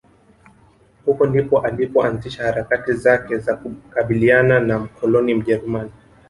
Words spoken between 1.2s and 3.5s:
ndipo alipo anzisha harakati zake